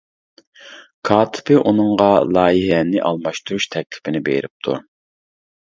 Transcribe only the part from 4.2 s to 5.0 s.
بېرىپتۇ.